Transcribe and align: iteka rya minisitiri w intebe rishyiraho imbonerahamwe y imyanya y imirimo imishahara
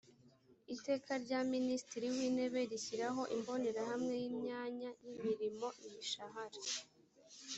iteka 0.75 1.11
rya 1.23 1.39
minisitiri 1.53 2.07
w 2.15 2.17
intebe 2.27 2.59
rishyiraho 2.71 3.21
imbonerahamwe 3.35 4.13
y 4.21 4.25
imyanya 4.31 4.89
y 5.03 5.07
imirimo 5.17 5.67
imishahara 5.87 6.59